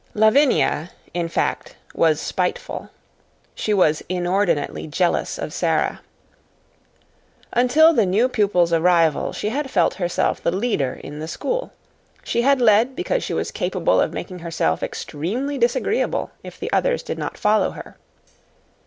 [0.15, 2.89] Lavinia, in fact, was spiteful.
[3.53, 6.01] She was inordinately jealous of Sara.
[7.53, 11.71] Until the new pupil's arrival, she had felt herself the leader in the school.
[12.23, 17.03] She had led because she was capable of making herself extremely disagreeable if the others
[17.03, 17.95] did not follow her.